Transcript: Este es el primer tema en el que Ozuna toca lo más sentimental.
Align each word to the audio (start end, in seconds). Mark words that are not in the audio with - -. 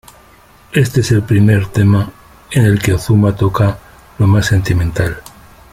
Este 0.73 1.01
es 1.01 1.11
el 1.11 1.21
primer 1.21 1.67
tema 1.67 2.11
en 2.49 2.65
el 2.65 2.79
que 2.81 2.93
Ozuna 2.95 3.35
toca 3.35 3.77
lo 4.17 4.25
más 4.25 4.47
sentimental. 4.47 5.21